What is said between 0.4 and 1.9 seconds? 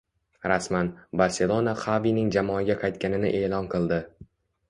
Rasman: Barselona